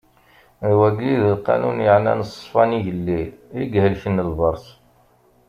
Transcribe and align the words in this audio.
D 0.67 0.69
wagi 0.79 1.07
i 1.13 1.17
d 1.23 1.25
lqanun 1.37 1.79
yeɛnan 1.85 2.19
ṣṣfa 2.31 2.63
n 2.69 2.75
igellil 2.77 3.25
i 3.61 3.61
ihelken 3.77 4.23
lberṣ. 4.29 4.65